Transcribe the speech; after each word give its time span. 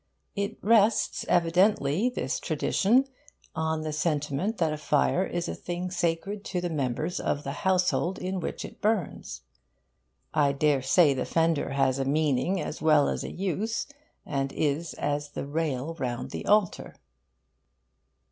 It 0.35 0.57
rests 0.63 1.25
evidently, 1.29 2.09
this 2.09 2.39
tradition, 2.39 3.05
on 3.53 3.83
the 3.83 3.93
sentiment 3.93 4.57
that 4.57 4.73
a 4.73 4.77
fire 4.77 5.23
is 5.23 5.47
a 5.47 5.53
thing 5.53 5.91
sacred 5.91 6.43
to 6.45 6.59
the 6.59 6.71
members 6.71 7.19
of 7.19 7.43
the 7.43 7.51
household 7.61 8.17
in 8.17 8.39
which 8.39 8.65
it 8.65 8.81
burns. 8.81 9.41
I 10.33 10.53
dare 10.53 10.81
say 10.81 11.13
the 11.13 11.23
fender 11.25 11.73
has 11.73 11.99
a 11.99 12.05
meaning, 12.05 12.59
as 12.59 12.81
well 12.81 13.09
as 13.09 13.23
a 13.23 13.31
use, 13.31 13.85
and 14.25 14.51
is 14.53 14.95
as 14.95 15.29
the 15.29 15.45
rail 15.45 15.93
round 15.93 16.33
an 16.33 16.47
altar. 16.47 16.95